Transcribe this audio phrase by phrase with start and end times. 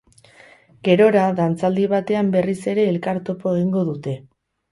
[0.87, 4.17] Gerora, dantzaldi batean berriz ere elkar topo egingo dute.